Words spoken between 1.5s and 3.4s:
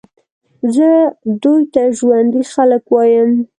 ته ژوندي خلک وایم.